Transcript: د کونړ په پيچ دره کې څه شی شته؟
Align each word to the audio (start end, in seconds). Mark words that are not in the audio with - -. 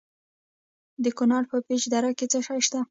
د 1.03 1.05
کونړ 1.17 1.43
په 1.51 1.57
پيچ 1.67 1.83
دره 1.93 2.11
کې 2.17 2.25
څه 2.31 2.39
شی 2.45 2.59
شته؟ 2.65 2.79